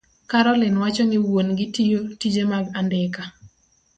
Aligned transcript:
Caroline 0.29 0.77
wacho 0.81 1.03
ni 1.09 1.17
wuon-gi 1.25 1.65
tiyo 1.75 1.99
tije 2.19 2.43
mag 2.51 2.65
andika, 2.79 3.23